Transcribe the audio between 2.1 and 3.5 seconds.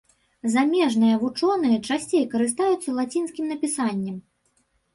карыстаюцца лацінскім